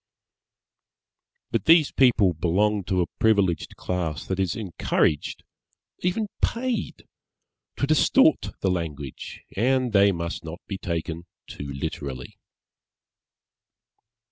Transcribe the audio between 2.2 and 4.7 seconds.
belong to a privileged class that is